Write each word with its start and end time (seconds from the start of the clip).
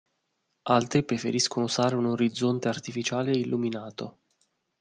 Altri 0.63 1.03
preferiscono 1.03 1.65
usare 1.65 1.93
un 1.93 2.07
orizzonte 2.07 2.67
artificiale 2.67 3.37
illuminato. 3.37 4.17